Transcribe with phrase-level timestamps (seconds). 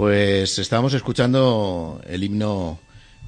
[0.00, 2.78] Pues estábamos escuchando el himno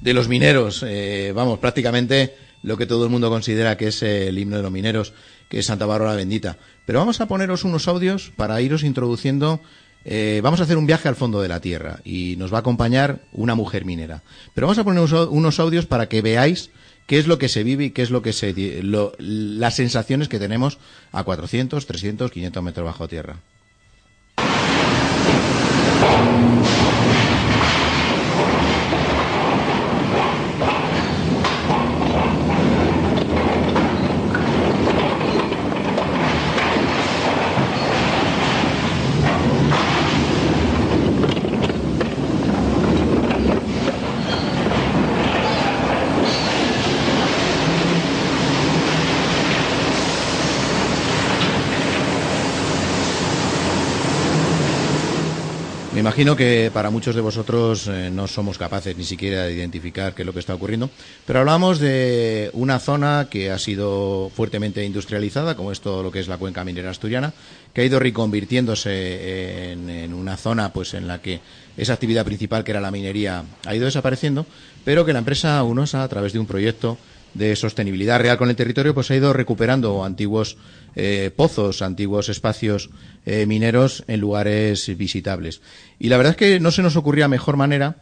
[0.01, 4.35] de los mineros, eh, vamos, prácticamente lo que todo el mundo considera que es el
[4.39, 5.13] himno de los mineros,
[5.49, 6.57] que es Santa Bárbara Bendita.
[6.87, 9.61] Pero vamos a poneros unos audios para iros introduciendo.
[10.03, 12.61] eh, vamos a hacer un viaje al fondo de la tierra y nos va a
[12.61, 14.23] acompañar una mujer minera.
[14.55, 16.71] Pero vamos a poner unos- audios para que veáis
[17.05, 20.27] qué es lo que se vive y qué es lo que se, lo- las sensaciones
[20.27, 20.79] que tenemos
[21.11, 23.37] a 400, 300, 500 metros bajo tierra.
[56.13, 60.21] Imagino que para muchos de vosotros eh, no somos capaces ni siquiera de identificar qué
[60.21, 60.91] es lo que está ocurriendo,
[61.25, 66.19] pero hablamos de una zona que ha sido fuertemente industrializada, como es todo lo que
[66.19, 67.33] es la cuenca minera asturiana,
[67.73, 71.39] que ha ido reconvirtiéndose en, en una zona pues en la que
[71.77, 74.45] esa actividad principal que era la minería ha ido desapareciendo,
[74.85, 76.95] pero que la empresa UNOSA a través de un proyecto
[77.33, 80.57] de sostenibilidad real con el territorio, pues ha ido recuperando antiguos
[80.95, 82.89] eh, pozos, antiguos espacios
[83.25, 85.61] eh, mineros en lugares visitables.
[85.99, 87.97] Y la verdad es que no se nos ocurría mejor manera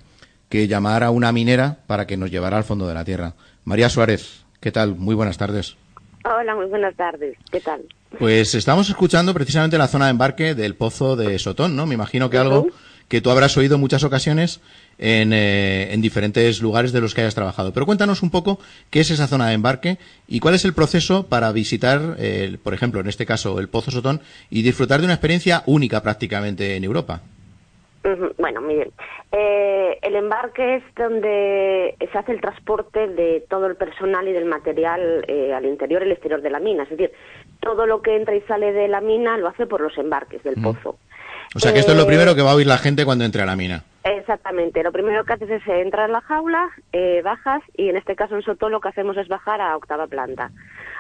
[0.50, 3.36] que llamar a una minera para que nos llevara al fondo de la tierra.
[3.64, 4.96] María Suárez, ¿qué tal?
[4.96, 5.78] Muy buenas tardes.
[6.26, 7.38] Hola, muy buenas tardes.
[7.52, 7.82] ¿Qué tal?
[8.20, 11.86] Pues estamos escuchando precisamente la zona de embarque del pozo de Sotón, ¿no?
[11.86, 12.68] Me imagino que algo
[13.08, 14.62] que tú habrás oído en muchas ocasiones
[15.02, 17.74] en, eh, en diferentes lugares de los que hayas trabajado.
[17.74, 19.98] Pero cuéntanos un poco qué es esa zona de embarque
[20.28, 23.92] y cuál es el proceso para visitar, eh, por ejemplo, en este caso, el Pozo
[23.92, 27.22] Sotón y disfrutar de una experiencia única prácticamente en Europa.
[28.38, 28.92] Bueno, miren,
[29.32, 34.46] eh, el embarque es donde se hace el transporte de todo el personal y del
[34.46, 36.84] material eh, al interior y al exterior de la mina.
[36.84, 37.12] Es decir,
[37.60, 40.56] todo lo que entra y sale de la mina lo hace por los embarques del
[40.56, 40.98] pozo.
[41.56, 43.24] O sea que esto es lo Eh, primero que va a oír la gente cuando
[43.24, 43.84] entre a la mina.
[44.04, 44.82] Exactamente.
[44.84, 48.36] Lo primero que haces es entrar en la jaula, eh, bajas y en este caso
[48.36, 50.52] en Sotón lo que hacemos es bajar a octava planta,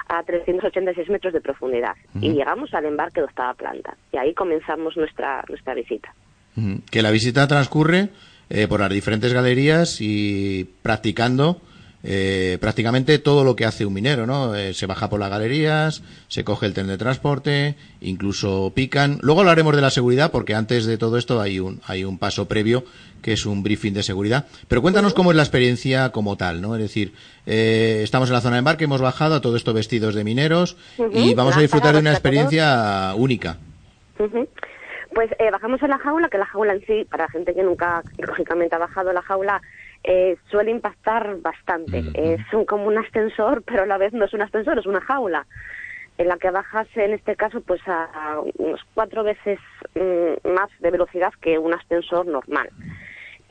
[0.07, 1.95] a 386 metros de profundidad.
[2.22, 3.97] Y llegamos al embarque de octava planta.
[4.12, 6.13] Y ahí comenzamos nuestra, nuestra visita.
[6.91, 8.09] Que la visita transcurre
[8.50, 11.62] eh, por las diferentes galerías y practicando
[12.03, 14.56] eh, prácticamente todo lo que hace un minero, ¿no?
[14.56, 19.19] Eh, se baja por las galerías, se coge el tren de transporte, incluso pican.
[19.22, 22.47] Luego hablaremos de la seguridad porque antes de todo esto hay un, hay un paso
[22.47, 22.84] previo
[23.22, 24.47] que es un briefing de seguridad.
[24.67, 26.75] Pero cuéntanos cómo es la experiencia como tal, ¿no?
[26.75, 27.13] Es decir,
[27.45, 30.78] eh, estamos en la zona de embarque, hemos bajado a todo esto vestidos de mineros
[31.13, 33.57] y vamos a disfrutar de una experiencia única.
[35.13, 38.01] Pues eh, bajamos en la jaula, que la jaula en sí, para gente que nunca,
[38.18, 39.62] lógicamente, ha bajado la jaula,
[40.03, 42.03] eh, suele impactar bastante.
[42.13, 45.01] Es un, como un ascensor, pero a la vez no es un ascensor, es una
[45.01, 45.45] jaula,
[46.17, 49.59] en la que bajas, en este caso, pues a, a unos cuatro veces
[49.95, 52.69] mm, más de velocidad que un ascensor normal.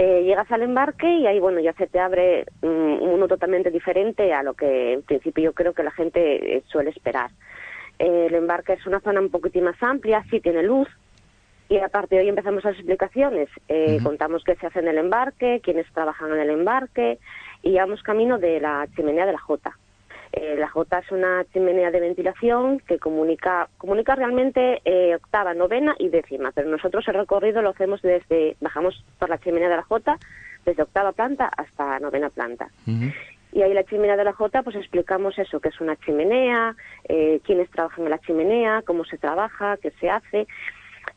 [0.03, 3.71] Eh, llegas al embarque y ahí, bueno, ya se te abre mm, un mundo totalmente
[3.71, 7.31] diferente a lo que en principio yo creo que la gente eh, suele esperar.
[7.99, 10.89] Eh, el embarque es una zona un poquitín más amplia, sí tiene luz,
[11.71, 13.49] y aparte de hoy empezamos las explicaciones.
[13.69, 17.19] Eh, Contamos qué se hace en el embarque, quiénes trabajan en el embarque
[17.63, 19.79] y vamos camino de la chimenea de la Jota.
[20.33, 25.95] Eh, la Jota es una chimenea de ventilación que comunica, comunica realmente eh, octava, novena
[25.97, 29.85] y décima, pero nosotros el recorrido lo hacemos desde, bajamos por la chimenea de la
[29.85, 30.19] Jota,
[30.65, 32.69] desde octava planta hasta novena planta.
[33.53, 36.75] Y ahí la chimenea de la Jota, pues explicamos eso, que es una chimenea,
[37.09, 40.49] eh, quiénes trabajan en la chimenea, cómo se trabaja, qué se hace.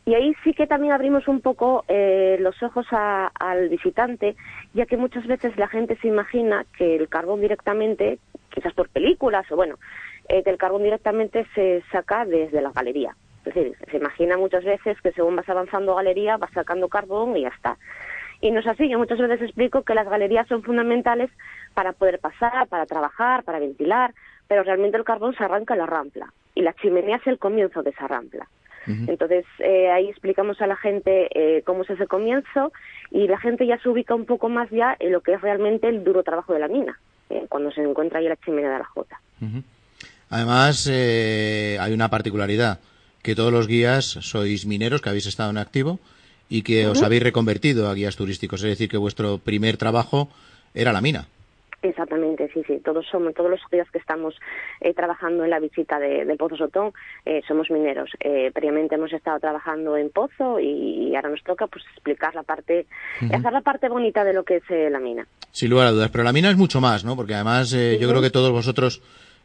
[0.06, 4.36] Y ahí sí que también abrimos un poco eh, los ojos al visitante,
[4.74, 8.20] ya que muchas veces la gente se imagina que el carbón directamente
[8.50, 9.76] quizás por películas o bueno,
[10.28, 13.16] eh, que el carbón directamente se saca desde la galería.
[13.46, 17.42] Es decir, se imagina muchas veces que según vas avanzando galería vas sacando carbón y
[17.42, 17.78] ya está.
[18.42, 21.30] Y no es así, yo muchas veces explico que las galerías son fundamentales
[21.74, 24.14] para poder pasar, para trabajar, para ventilar,
[24.50, 27.84] pero realmente el carbón se arranca en la rampla y la chimenea es el comienzo
[27.84, 28.48] de esa rampla.
[28.88, 32.74] Entonces eh, ahí explicamos a la gente eh, cómo es ese comienzo
[33.12, 35.88] y la gente ya se ubica un poco más ya en lo que es realmente
[35.88, 37.00] el duro trabajo de la mina,
[37.30, 39.20] eh, cuando se encuentra ahí la chimenea de la Jota.
[40.30, 42.80] Además, hay una particularidad,
[43.22, 46.00] que todos los guías sois mineros que habéis estado en activo
[46.50, 50.30] y que os habéis reconvertido a guías turísticos, es decir, que vuestro primer trabajo
[50.74, 51.28] era la mina.
[51.84, 52.80] Exactamente, sí, sí.
[52.80, 54.34] Todos somos, todos los días que estamos
[54.80, 56.94] eh, trabajando en la visita de, del Pozo Sotón
[57.26, 58.10] eh, somos mineros.
[58.22, 62.88] Eh, previamente hemos estado trabajando en Pozo y, ahora nos toca pues explicar la parte,
[63.22, 65.28] hacer la parte bonita de lo que es la mina.
[65.52, 67.18] Sin lugar a dudas, pero la mina es mucho más, ¿no?
[67.18, 69.02] Porque además yo creo que todos vosotros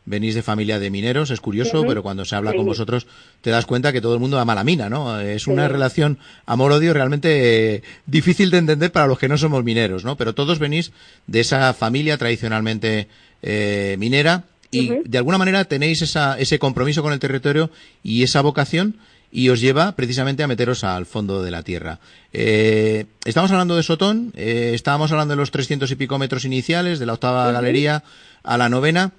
[0.09, 3.06] venís de familia de mineros, es curioso, pero cuando se habla con vosotros
[3.43, 5.21] te das cuenta que todo el mundo ama la mina, ¿no?
[5.21, 10.05] Es una relación amor-odio realmente eh, difícil de entender para los que no somos mineros,
[10.05, 10.17] ¿no?
[10.17, 10.93] Pero todos venís
[11.27, 13.09] de esa familia tradicionalmente
[13.43, 17.71] eh, minera y de alguna manera tenéis esa, ese compromiso con el territorio
[18.03, 18.97] y esa vocación
[19.31, 21.99] y os lleva precisamente a meteros al fondo de la tierra.
[22.33, 27.05] Eh, estamos hablando de Sotón, estábamos hablando de los 300 y pico metros iniciales, de
[27.05, 28.05] la octava galería
[28.43, 29.12] a la novena.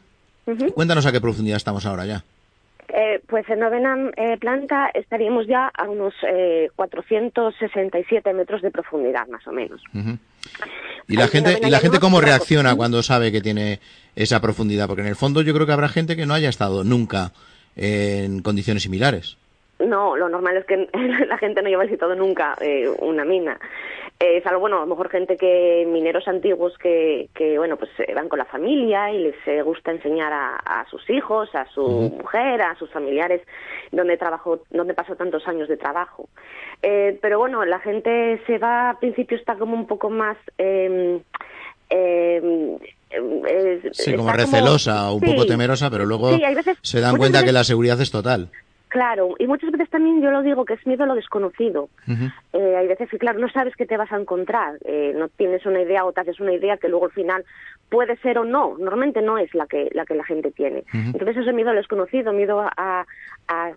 [0.73, 2.23] Cuéntanos a qué profundidad estamos ahora ya.
[2.91, 9.27] Eh, pues en novena eh, planta estaríamos ya a unos eh, 467 metros de profundidad,
[9.27, 9.83] más o menos.
[11.07, 13.79] ¿Y la gente, ¿y la gente cómo reacciona cuando sabe que tiene
[14.15, 14.87] esa profundidad?
[14.87, 17.31] Porque en el fondo yo creo que habrá gente que no haya estado nunca
[17.75, 19.37] en condiciones similares.
[19.79, 20.89] No, lo normal es que
[21.27, 23.59] la gente no haya visitado nunca eh, una mina.
[24.19, 28.13] Es algo bueno, a lo mejor gente que, mineros antiguos que, que bueno, pues eh,
[28.13, 31.87] van con la familia y les eh, gusta enseñar a, sus hijos, a su
[32.17, 33.41] mujer, a sus familiares,
[33.93, 36.27] donde trabajó, donde pasó tantos años de trabajo.
[36.81, 41.21] Eh, pero bueno, la gente se va, al principio está como un poco más, eh,
[41.89, 42.81] eh,
[43.91, 46.31] sí, como recelosa un poco temerosa, pero luego
[46.81, 48.49] se dan cuenta que la seguridad es total.
[48.89, 51.89] Claro, y muchas veces también yo lo digo que es miedo a lo desconocido.
[52.53, 55.63] eh, hay veces que, claro, no sabes qué te vas a encontrar, eh, no tienes
[55.67, 57.45] una idea o te haces una idea que luego al final
[57.89, 60.83] puede ser o no, normalmente no es la que la, que la gente tiene.
[60.93, 63.05] Entonces ese miedo a lo desconocido, miedo a,
[63.47, 63.71] a,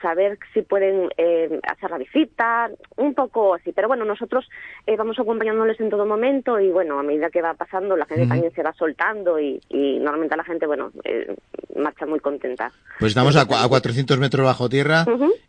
[0.00, 3.72] saber si pueden eh, hacer la visita, un poco así.
[3.72, 4.48] Pero bueno, nosotros
[4.86, 8.26] eh, vamos acompañándoles en todo momento y bueno, a medida que va pasando la gente
[8.26, 11.34] también se va soltando y, y normalmente la gente, bueno, eh,
[11.76, 12.72] marcha muy contenta.
[12.98, 15.04] Pues estamos a, a 400 metros bajo tierra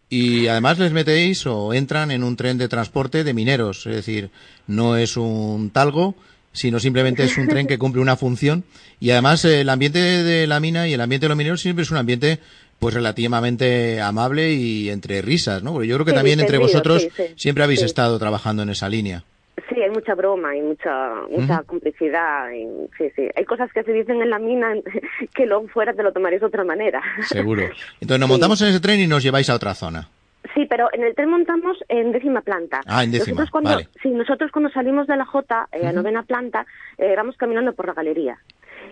[0.10, 4.30] y además les metéis o entran en un tren de transporte de mineros, es decir,
[4.68, 6.16] no es un talgo,
[6.51, 8.63] sino simplemente es un tren que cumple una función
[9.00, 11.92] y además el ambiente de la mina y el ambiente de los mineros siempre es
[11.92, 12.39] un ambiente
[12.80, 15.74] pues relativamente amable y entre risas, ¿no?
[15.74, 19.24] Porque yo creo que también entre vosotros siempre habéis estado trabajando en esa línea.
[19.69, 22.51] Sí, hay mucha broma y mucha mucha complicidad.
[22.51, 22.68] Y,
[22.98, 23.27] sí, sí.
[23.36, 24.74] Hay cosas que se dicen en la mina
[25.33, 27.01] que luego fuera te lo tomarías de otra manera.
[27.22, 27.63] Seguro.
[28.01, 30.10] Entonces nos montamos en ese tren y nos lleváis a otra zona.
[30.54, 32.81] Sí, pero en el tren montamos en décima planta.
[32.86, 33.89] Ah, en décima, nosotros cuando, vale.
[34.01, 36.66] Sí, nosotros cuando salimos de la J, eh, a novena planta,
[36.98, 38.38] eh, vamos caminando por la galería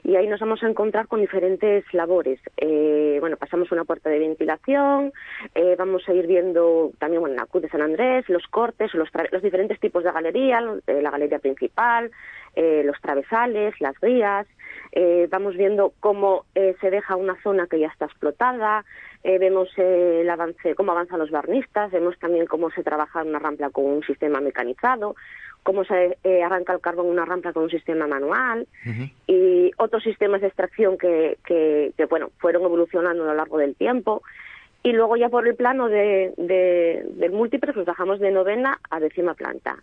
[0.04, 2.40] y ahí nos vamos a encontrar con diferentes labores.
[2.58, 5.14] Eh, bueno, pasamos una puerta de ventilación,
[5.56, 9.42] eh, vamos a ir viendo también la Cruz de San Andrés, los cortes, los, los
[9.42, 12.12] diferentes tipos de galería, eh, la galería principal,
[12.56, 14.46] eh, los travesales, las guías,
[14.92, 18.86] eh, vamos viendo cómo se deja una zona que ya está explotada,
[19.24, 23.86] vemos el avance, cómo avanzan los barnistas, vemos también cómo se trabaja una rampa con
[23.86, 25.16] un sistema mecanizado,
[25.64, 28.68] cómo se eh, arranca el carbón en una rampa con un sistema manual
[29.28, 33.76] y otros sistemas de extracción que, que, que, bueno, fueron evolucionando a lo largo del
[33.76, 34.22] tiempo.
[34.86, 39.00] Y luego ya por el plano de, de, del múltiple pues bajamos de novena a
[39.00, 39.78] décima planta.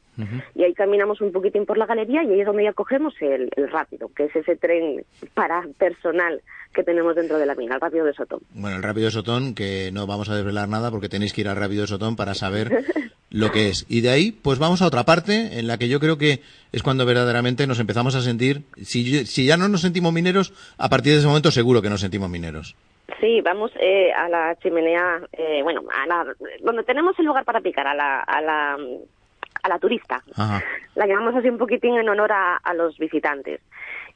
[0.54, 3.49] Y ahí caminamos un poquitín por la galería y ahí es donde ya cogemos el,
[3.57, 5.02] el rápido, que es ese tren
[5.33, 6.42] para personal
[6.75, 8.40] que tenemos dentro de la mina, el rápido de Sotón.
[8.52, 11.49] Bueno, el rápido de Sotón, que no vamos a desvelar nada porque tenéis que ir
[11.49, 12.85] al rápido de Sotón para saber
[13.30, 13.87] lo que es.
[13.88, 16.42] Y de ahí, pues vamos a otra parte en la que yo creo que
[16.73, 20.88] es cuando verdaderamente nos empezamos a sentir, si, si ya no nos sentimos mineros, a
[20.88, 22.76] partir de ese momento seguro que nos sentimos mineros.
[23.21, 27.61] Sí, vamos eh, a la chimenea, eh, bueno, a la, donde tenemos el lugar para
[27.61, 28.79] picar, a la, a la,
[29.62, 30.23] a la turista.
[30.37, 30.62] Ajá.
[30.95, 33.61] La llamamos así un poquitín en honor a, a los visitantes.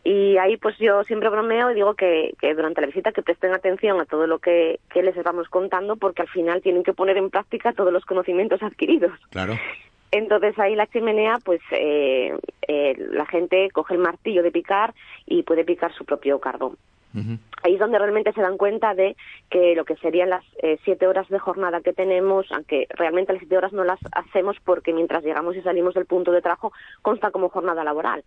[0.04, 3.54] Y ahí pues yo siempre bromeo y digo que, que, durante la visita que presten
[3.54, 7.16] atención a todo lo que, que les vamos contando porque al final tienen que poner
[7.16, 9.12] en práctica todos los conocimientos adquiridos.
[9.30, 9.54] Claro.
[10.10, 12.36] Entonces ahí la chimenea, pues eh,
[12.68, 14.94] eh, la gente coge el martillo de picar
[15.26, 16.76] y puede picar su propio carbón.
[17.62, 19.16] Ahí es donde realmente se dan cuenta de
[19.48, 23.40] que lo que serían las eh, siete horas de jornada que tenemos, aunque realmente las
[23.40, 27.30] siete horas no las hacemos porque mientras llegamos y salimos del punto de trabajo consta
[27.30, 28.24] como jornada laboral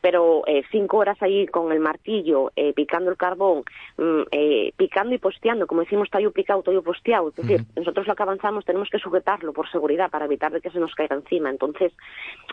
[0.00, 3.64] pero eh, cinco horas ahí con el martillo, eh, picando el carbón,
[3.98, 7.28] mm, eh, picando y posteando, como decimos, tallo picado, tallo posteado.
[7.28, 10.70] Es decir, nosotros lo que avanzamos tenemos que sujetarlo por seguridad para evitar de que
[10.70, 11.50] se nos caiga encima.
[11.50, 11.92] Entonces,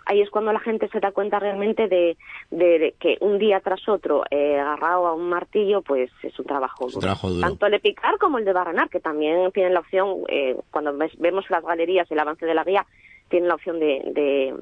[0.06, 2.17] ahí es cuando la gente se da cuenta realmente de,
[2.51, 7.15] de, que un día tras otro, agarrado a un martillo, pues es un trabajo, duro.
[7.41, 10.24] Tanto el de picar como el de barranar, que también tienen la opción,
[10.72, 12.86] cuando vemos las galerías, el avance de la guía,
[13.29, 14.53] tienen la opción de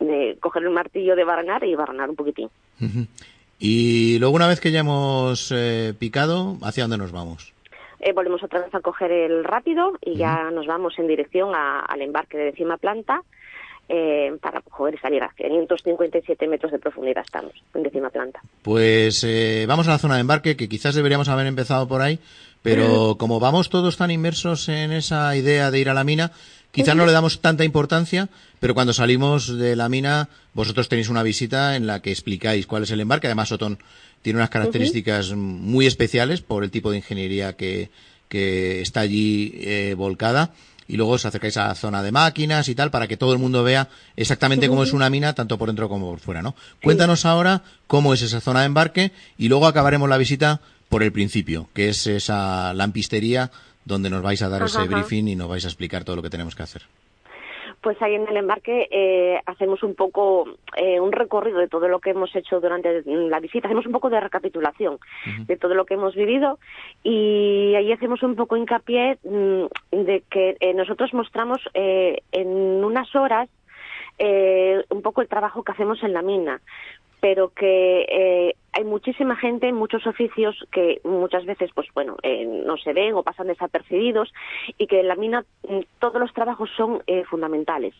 [0.00, 2.48] de coger el martillo de barrenar y barrenar un poquitín.
[3.58, 7.52] Y luego una vez que ya hemos eh, picado, ¿hacia dónde nos vamos?
[8.00, 12.00] Eh, volvemos otra vez a coger el rápido y ya nos vamos en dirección al
[12.00, 13.22] embarque de décima planta
[13.90, 18.40] eh, para poder salir a 557 metros de profundidad estamos en décima planta.
[18.62, 19.26] Pues
[19.66, 22.20] vamos a la zona de embarque, que quizás deberíamos haber empezado por ahí,
[22.62, 26.32] pero como vamos todos tan inmersos en esa idea de ir a la mina,
[26.72, 28.28] Quizá no le damos tanta importancia,
[28.60, 32.84] pero cuando salimos de la mina, vosotros tenéis una visita en la que explicáis cuál
[32.84, 33.26] es el embarque.
[33.26, 33.78] Además, Otón
[34.22, 37.90] tiene unas características muy especiales por el tipo de ingeniería que,
[38.30, 40.52] está allí eh, volcada.
[40.90, 43.38] Y luego os acercáis a la zona de máquinas y tal para que todo el
[43.38, 46.56] mundo vea exactamente cómo es una mina, tanto por dentro como por fuera, ¿no?
[46.82, 51.12] Cuéntanos ahora cómo es esa zona de embarque y luego acabaremos la visita por el
[51.12, 53.52] principio, que es esa lampistería
[53.84, 56.30] donde nos vais a dar ese briefing y nos vais a explicar todo lo que
[56.30, 56.82] tenemos que hacer.
[57.82, 60.46] Pues ahí en el embarque eh, hacemos un poco
[60.76, 64.10] eh, un recorrido de todo lo que hemos hecho durante la visita, hacemos un poco
[64.10, 64.98] de recapitulación
[65.46, 66.58] de todo lo que hemos vivido
[67.02, 72.48] y ahí hacemos un poco hincapié mm, de que eh, nosotros mostramos en
[72.84, 73.48] unas horas
[74.18, 76.60] un poco el trabajo que hacemos en la mina,
[77.20, 82.46] pero que eh, hay muchísima gente en muchos oficios que muchas veces pues bueno eh,
[82.46, 84.32] no se ven o pasan desapercibidos
[84.78, 87.94] y que en la mina mm, todos los trabajos son eh, fundamentales.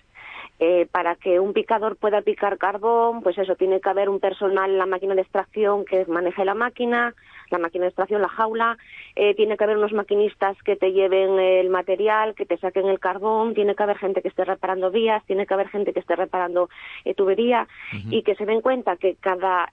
[0.62, 4.70] Eh, para que un picador pueda picar carbón, pues eso, tiene que haber un personal
[4.70, 7.14] en la máquina de extracción que maneje la máquina,
[7.48, 8.76] la máquina de extracción, la jaula,
[9.16, 13.00] eh, tiene que haber unos maquinistas que te lleven el material, que te saquen el
[13.00, 16.14] carbón, tiene que haber gente que esté reparando vías, tiene que haber gente que esté
[16.14, 16.68] reparando
[17.06, 17.66] eh, tubería
[18.10, 19.70] y que se den cuenta que cada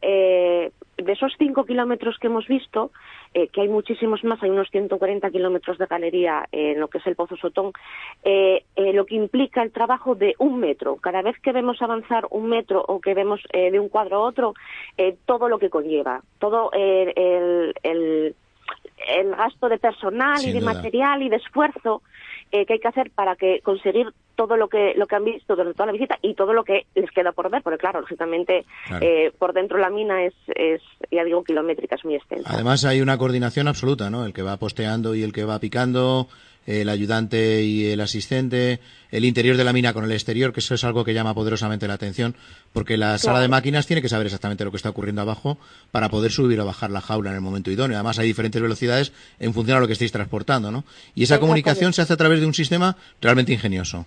[0.97, 2.91] de esos cinco kilómetros que hemos visto,
[3.33, 7.07] eh, que hay muchísimos más, hay unos 140 kilómetros de galería en lo que es
[7.07, 7.71] el Pozo Sotón,
[8.23, 10.97] eh, eh, lo que implica el trabajo de un metro.
[10.97, 14.53] Cada vez que vemos avanzar un metro o que vemos de un cuadro a otro,
[15.25, 18.35] todo lo que conlleva, todo el, el,
[19.37, 22.01] gasto de personal y de material y de esfuerzo
[22.51, 25.73] que hay que hacer para que conseguir todo lo que lo que han visto durante
[25.73, 28.65] toda la visita y todo lo que les queda por ver, porque claro, lógicamente
[29.01, 32.49] eh, por dentro la mina es, es, ya digo, kilométrica, es muy extensa.
[32.53, 34.25] Además hay una coordinación absoluta, ¿no?
[34.25, 36.27] El que va posteando y el que va picando,
[36.67, 40.75] el ayudante y el asistente, el interior de la mina con el exterior, que eso
[40.75, 42.35] es algo que llama poderosamente la atención,
[42.73, 45.57] porque la sala de máquinas tiene que saber exactamente lo que está ocurriendo abajo
[45.91, 47.97] para poder subir o bajar la jaula en el momento idóneo.
[47.97, 50.83] Además, hay diferentes velocidades en función a lo que estéis transportando, ¿no?
[51.15, 54.05] Y esa comunicación se hace a través de un sistema realmente ingenioso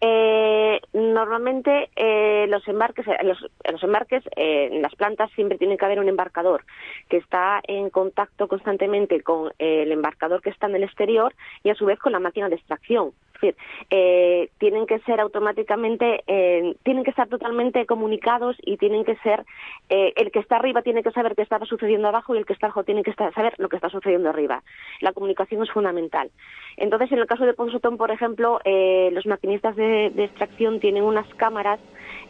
[0.00, 3.38] eh, normalmente eh, los embarques, eh, los,
[3.70, 6.64] los embarques eh, en las plantas siempre tiene que haber un embarcador
[7.08, 11.74] que está en contacto constantemente con el embarcador que está en el exterior y a
[11.74, 13.12] su vez con la máquina de extracción.
[13.40, 13.56] Decir,
[13.88, 19.44] eh, tienen que ser automáticamente, eh, tienen que estar totalmente comunicados y tienen que ser,
[19.88, 22.52] eh, el que está arriba tiene que saber qué estaba sucediendo abajo y el que
[22.52, 24.62] está abajo tiene que saber lo que está sucediendo arriba.
[25.00, 26.30] La comunicación es fundamental.
[26.76, 31.26] Entonces, en el caso de Ponsotón, por ejemplo, los maquinistas de, de, extracción tienen unas
[31.34, 31.80] cámaras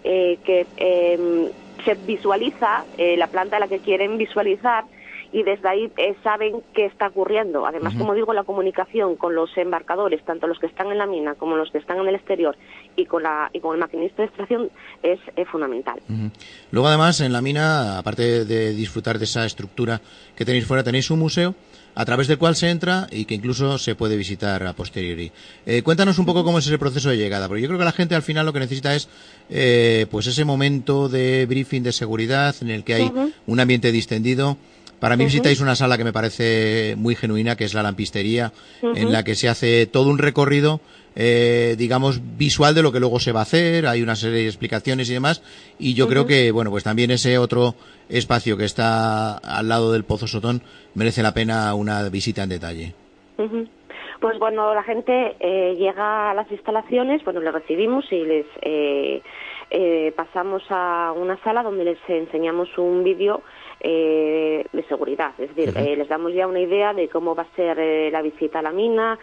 [0.02, 1.48] que em,
[1.84, 4.84] se visualiza la planta a la que quieren visualizar
[5.32, 7.66] y desde ahí eh, saben qué está ocurriendo.
[7.66, 11.34] Además, como digo, la comunicación con los embarcadores, tanto los que están en la mina
[11.34, 12.56] como los que están en el exterior
[12.96, 14.70] y con, la, y con el maquinista de extracción
[15.02, 15.20] es,
[15.50, 16.00] fundamental.
[16.70, 20.00] Luego, además, en la mina, aparte de disfrutar de esa estructura
[20.37, 21.54] que tenéis fuera, tenéis un museo
[21.94, 25.30] a través del cual se entra y que incluso se puede visitar a posteriori.
[25.66, 27.92] Eh, cuéntanos un poco cómo es ese proceso de llegada, porque yo creo que la
[27.92, 29.08] gente al final lo que necesita es
[29.49, 33.12] eh, pues ese momento de briefing de seguridad en el que hay
[33.46, 34.56] un ambiente distendido
[35.00, 38.52] para mí visitáis una sala que me parece muy genuina, que es la lampistería,
[38.83, 40.80] en la que se hace todo un recorrido,
[41.16, 44.47] eh, digamos, visual de lo que luego se va a hacer, hay una serie de
[44.47, 45.42] explicaciones y demás,
[45.78, 47.75] y yo creo que, bueno, pues también ese otro
[48.09, 50.62] espacio que está al lado del Pozo Sotón
[50.95, 52.95] merece la pena una visita en detalle.
[54.21, 60.12] Pues cuando la gente eh, llega a las instalaciones, bueno, les recibimos y les eh,
[60.14, 63.42] pasamos a una sala donde les enseñamos un vídeo
[63.82, 65.32] eh, de seguridad.
[65.38, 68.20] Es decir, eh, les damos ya una idea de cómo va a ser eh, la
[68.20, 69.18] visita a la mina,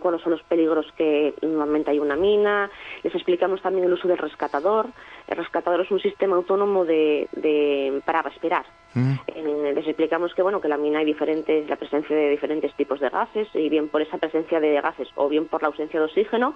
[0.00, 2.70] cuáles son los peligros que normalmente hay una mina.
[3.02, 4.88] Les explicamos también el uso del rescatador.
[5.26, 8.66] El rescatador es un sistema autónomo de, de para respirar.
[8.94, 13.08] les explicamos que bueno que la mina hay diferentes, la presencia de diferentes tipos de
[13.08, 16.54] gases y bien por esa presencia de gases o bien por la ausencia de oxígeno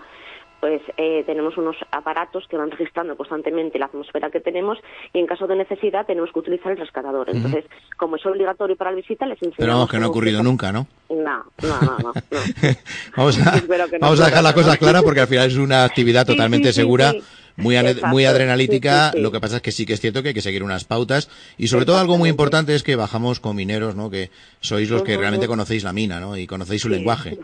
[0.62, 4.78] pues eh, tenemos unos aparatos que van registrando constantemente la atmósfera que tenemos
[5.12, 7.30] y en caso de necesidad tenemos que utilizar el rescatador.
[7.30, 7.64] Entonces,
[7.96, 9.56] como es obligatorio para la visita, les enseñamos...
[9.58, 10.86] Pero vamos, que no ha ocurrido nunca, ¿no?
[11.10, 11.98] No, no, no.
[11.98, 12.12] no,
[13.16, 13.60] vamos a,
[14.00, 17.12] vamos a dejar la cosa clara porque al final es una actividad totalmente segura.
[17.56, 17.76] muy,
[18.06, 19.10] muy adrenalítica.
[19.16, 21.28] Lo que pasa es que sí que es cierto que hay que seguir unas pautas
[21.58, 24.10] y sobre todo algo muy importante es que bajamos con mineros, ¿no?
[24.10, 26.36] Que sois los que realmente conocéis la mina, ¿no?
[26.36, 27.36] Y conocéis su lenguaje.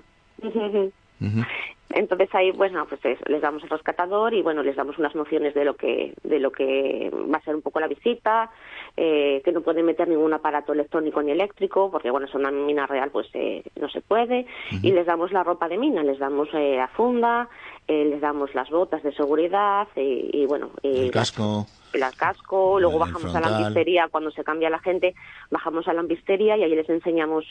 [1.91, 5.65] Entonces ahí, bueno, pues les damos el rescatador y bueno, les damos unas nociones de
[5.65, 8.51] lo que de lo que va a ser un poco la visita,
[8.97, 12.87] eh, que no pueden meter ningún aparato electrónico ni eléctrico, porque bueno, es una mina
[12.87, 14.47] real, pues eh, no se puede.
[14.83, 17.49] Y les damos la ropa de mina, les damos eh, la funda,
[17.87, 21.67] les damos las botas de seguridad y, bueno, el casco.
[21.95, 25.15] El casco, luego bajamos a la lampistería cuando se cambia la gente,
[25.51, 27.47] bajamos a la lampistería y ahí les enseñamos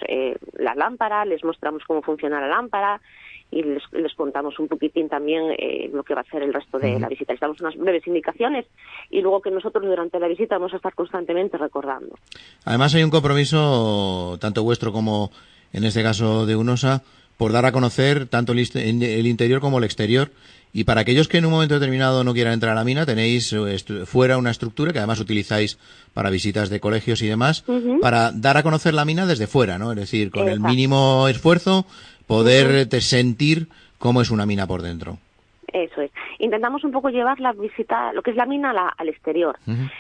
[0.53, 3.01] la lámpara, les mostramos cómo funciona la lámpara
[3.49, 6.99] y les, contamos un poquitín también eh, lo que va a ser el resto de
[6.99, 7.33] la visita.
[7.33, 8.65] Les damos unas breves indicaciones
[9.09, 12.15] y luego que nosotros durante la visita vamos a estar constantemente recordando.
[12.65, 15.31] Además hay un compromiso, tanto vuestro como
[15.73, 17.03] en este caso de UNOSA,
[17.37, 20.31] por dar a conocer tanto el interior como el exterior.
[20.73, 23.53] Y para aquellos que en un momento determinado no quieran entrar a la mina, tenéis
[23.53, 25.77] eh, fuera una estructura que además utilizáis
[26.13, 27.63] para visitas de colegios y demás,
[28.01, 29.91] para dar a conocer la mina desde fuera, ¿no?
[29.91, 31.85] Es decir, con el mínimo esfuerzo,
[32.27, 33.67] poder sentir
[33.97, 35.17] cómo es una mina por dentro.
[35.73, 36.11] Eso es.
[36.39, 39.57] Intentamos un poco llevar la visita, lo que es la mina, al exterior,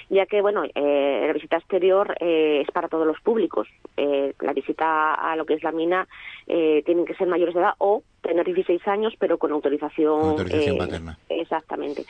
[0.09, 3.67] ya que, bueno, eh, la visita exterior eh, es para todos los públicos.
[3.97, 6.07] Eh, la visita a lo que es la mina
[6.47, 10.75] eh, tienen que ser mayores de edad o tener 16 años, pero con autorización, autorización
[10.75, 11.17] eh, paterna.
[11.29, 12.05] Exactamente.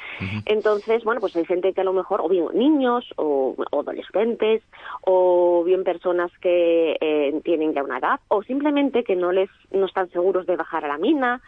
[0.45, 4.63] Entonces, bueno, pues hay gente que a lo mejor, o bien niños, o, adolescentes,
[5.01, 9.85] o bien personas que eh, tienen ya una edad, o simplemente que no les no
[9.85, 11.41] están seguros de bajar a la mina,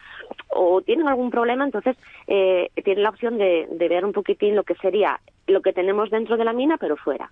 [0.49, 4.63] o tienen algún problema, entonces eh, tienen la opción de, de, ver un poquitín lo
[4.63, 7.31] que sería lo que tenemos dentro de la mina, pero fuera.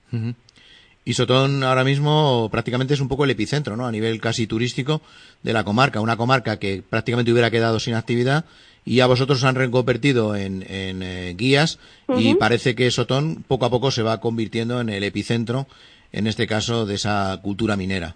[1.07, 3.87] Y Sotón ahora mismo prácticamente es un poco el epicentro, ¿no?
[3.87, 4.99] A nivel casi turístico
[5.41, 6.01] de la comarca.
[6.01, 8.43] Una comarca que prácticamente hubiera quedado sin actividad
[8.83, 13.69] y a vosotros os han reconvertido en, eh, guías y parece que Sotón poco a
[13.69, 15.67] poco se va convirtiendo en el epicentro,
[16.11, 18.15] en este caso, de esa cultura minera.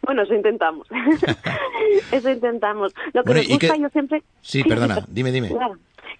[0.00, 0.86] Bueno, eso intentamos.
[2.12, 2.94] eso intentamos.
[3.12, 4.22] Lo que nos gusta, yo siempre...
[4.40, 5.50] Sí, perdona, dime, dime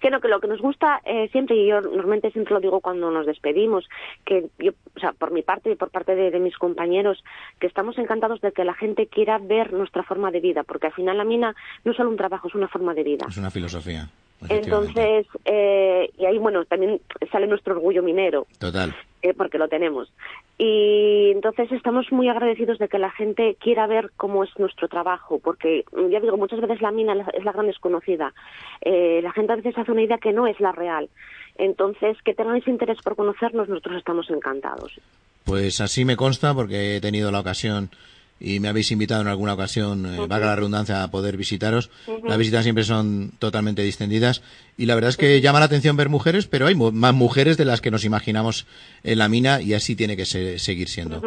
[0.09, 3.11] no, que lo que nos gusta eh, siempre, y yo normalmente siempre lo digo cuando
[3.11, 3.87] nos despedimos,
[4.25, 7.23] que yo, o sea, por mi parte y por parte de, mis compañeros,
[7.59, 10.93] que estamos encantados de que la gente quiera ver nuestra forma de vida, porque al
[10.93, 13.25] final la mina no es solo un trabajo, es una forma de vida.
[13.27, 14.07] Es una filosofía.
[14.49, 18.45] Entonces, eh, y ahí, bueno, también sale nuestro orgullo minero.
[18.59, 18.93] Total.
[19.33, 20.11] Porque lo tenemos.
[20.57, 25.39] Y entonces estamos muy agradecidos de que la gente quiera ver cómo es nuestro trabajo,
[25.39, 28.33] porque ya digo, muchas veces la mina es la gran desconocida.
[28.81, 31.09] Eh, la gente a veces hace una idea que no es la real.
[31.57, 34.99] Entonces, que tengáis interés por conocernos, nosotros estamos encantados.
[35.43, 37.89] Pues así me consta, porque he tenido la ocasión
[38.39, 41.89] y me habéis invitado en alguna ocasión, eh, valga la redundancia, a poder visitaros.
[42.23, 44.43] Las visitas siempre son totalmente distendidas
[44.77, 47.65] y la verdad es que llama la atención ver mujeres, pero hay más mujeres de
[47.65, 48.67] las que nos imaginamos
[49.03, 51.21] en la mina y así tiene que seguir siendo.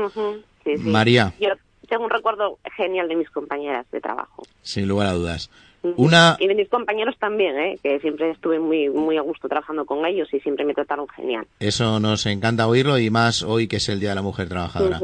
[0.79, 1.35] María.
[1.40, 1.49] Yo
[1.88, 4.44] tengo un recuerdo genial de mis compañeras de trabajo.
[4.62, 5.51] Sin lugar a dudas.
[5.83, 6.37] Una...
[6.38, 7.79] Y de mis compañeros también, ¿eh?
[7.83, 11.47] que siempre estuve muy, muy a gusto trabajando con ellos y siempre me trataron genial.
[11.59, 15.01] Eso nos encanta oírlo y más hoy que es el Día de la Mujer Trabajadora.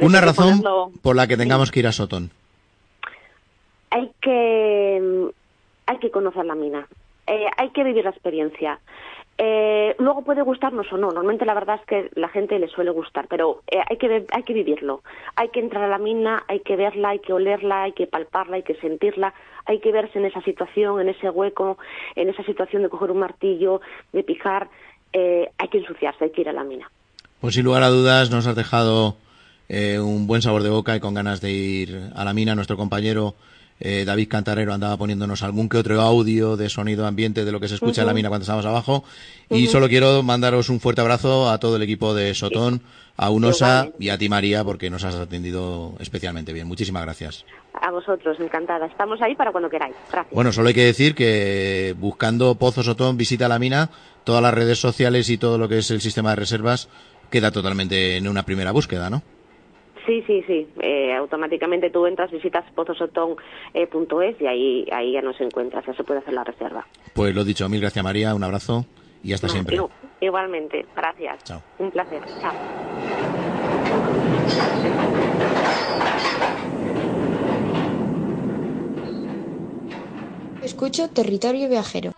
[0.00, 0.62] Una razón
[1.02, 2.30] por la que tengamos que ir a Sotón.
[3.90, 5.30] Hay que,
[5.86, 6.86] hay que conocer la mina,
[7.26, 8.80] eh, hay que vivir la experiencia.
[9.38, 11.08] Eh, luego puede gustarnos o no.
[11.08, 14.42] Normalmente la verdad es que la gente le suele gustar, pero eh, hay que hay
[14.44, 15.02] que vivirlo.
[15.34, 18.56] Hay que entrar a la mina, hay que verla, hay que olerla, hay que palparla,
[18.56, 19.34] hay que sentirla,
[19.66, 21.76] hay que verse en esa situación, en ese hueco,
[22.14, 24.68] en esa situación de coger un martillo, de picar.
[25.12, 26.90] Eh, hay que ensuciarse, hay que ir a la mina.
[27.40, 29.16] Pues sin lugar a dudas nos has dejado
[29.68, 32.54] un buen sabor de boca y con ganas de ir a la mina.
[32.54, 33.34] Nuestro compañero
[33.80, 37.68] eh, David Cantarero andaba poniéndonos algún que otro audio de sonido ambiente de lo que
[37.68, 39.04] se escucha en la mina cuando estamos abajo.
[39.50, 42.80] Y solo quiero mandaros un fuerte abrazo a todo el equipo de Sotón,
[43.16, 46.66] a Unosa y a ti María, porque nos has atendido especialmente bien.
[46.66, 47.44] Muchísimas gracias.
[47.80, 48.86] A vosotros, encantada.
[48.86, 49.94] Estamos ahí para cuando queráis.
[50.10, 50.34] Gracias.
[50.34, 53.90] Bueno, solo hay que decir que buscando Pozo Sotón, visita la mina,
[54.24, 56.88] todas las redes sociales y todo lo que es el sistema de reservas
[57.30, 59.22] queda totalmente en una primera búsqueda, ¿no?
[60.06, 60.68] Sí, sí, sí.
[60.80, 66.20] Eh, automáticamente tú entras, visitas pozosotón.es y ahí, ahí ya nos encuentras, ya se puede
[66.20, 66.86] hacer la reserva.
[67.12, 68.86] Pues lo dicho, mil gracias María, un abrazo
[69.22, 69.78] y hasta siempre.
[70.20, 71.42] Igualmente, gracias.
[71.44, 71.62] Chao.
[71.78, 72.22] Un placer.
[72.40, 72.54] Chao.
[80.60, 82.15] Escucho Territorio Viajero.